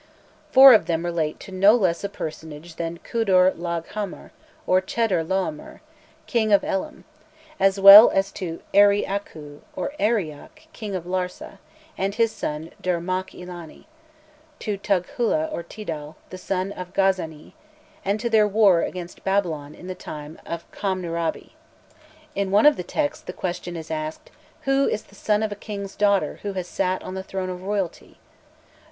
Four 0.51 0.73
of 0.73 0.87
them 0.87 1.05
relate 1.05 1.39
to 1.41 1.51
no 1.51 1.75
less 1.75 2.03
a 2.03 2.09
personage 2.09 2.77
than 2.77 2.97
Kudur 3.03 3.51
Laghghamar 3.51 4.31
or 4.65 4.81
Chedor 4.81 5.23
laomer, 5.23 5.81
"King 6.25 6.51
of 6.51 6.63
Elam," 6.63 7.03
as 7.59 7.79
well 7.79 8.09
as 8.09 8.31
to 8.31 8.63
Eri 8.73 9.05
Aku 9.07 9.61
or 9.75 9.93
Arioch, 9.99 10.61
King 10.73 10.95
of 10.95 11.03
Larsa, 11.05 11.59
and 11.99 12.15
his 12.15 12.31
son 12.31 12.71
Dur 12.81 12.99
makh 12.99 13.27
ilani; 13.35 13.85
to 14.57 14.75
Tudghula 14.79 15.47
or 15.53 15.61
Tidal, 15.61 16.15
the 16.31 16.37
son 16.39 16.71
of 16.71 16.93
Gazza[ni], 16.93 17.53
and 18.03 18.19
to 18.19 18.27
their 18.27 18.47
war 18.47 18.81
against 18.81 19.23
Babylon 19.23 19.75
in 19.75 19.85
the 19.85 19.93
time 19.93 20.39
of 20.47 20.65
Khamrnu[rabi]. 20.71 21.51
In 22.33 22.49
one 22.49 22.65
of 22.65 22.75
the 22.75 22.81
texts 22.83 23.23
the 23.23 23.33
question 23.33 23.75
is 23.75 23.91
asked, 23.91 24.31
"Who 24.61 24.87
is 24.87 25.03
the 25.03 25.13
son 25.13 25.43
of 25.43 25.51
a 25.51 25.55
king's 25.55 25.95
daughter 25.95 26.39
who 26.41 26.53
has 26.53 26.67
sat 26.67 27.03
on 27.03 27.13
the 27.13 27.21
throne 27.21 27.51
of 27.51 27.61
royalty? 27.61 28.17